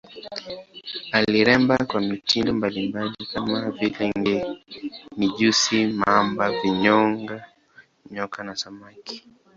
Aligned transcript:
Aliremba 1.11 1.77
kwa 1.77 2.01
mitindo 2.01 2.53
mbalimbali 2.53 3.15
kama 3.33 3.71
vile 3.71 4.11
nge, 4.17 4.35
mijusi, 5.17 5.79
mamba, 5.85 6.45
vinyonga, 6.59 7.37
nyoka 8.13 8.39
na 8.45 8.53
samaki. 8.61 9.17